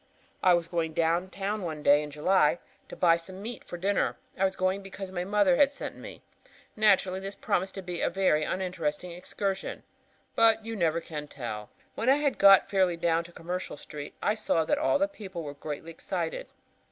[0.41, 2.57] "I was going down town one day in July
[2.89, 4.17] to buy some meat for dinner.
[4.35, 6.23] I was going because my mother had sent me.
[6.75, 9.83] Naturally this promised to be a very uninteresting excursion.
[10.35, 11.69] But you never can tell.
[11.93, 15.43] "When I had got fairly down to Commercial Street, I saw that all the people
[15.43, 16.47] were greatly excited.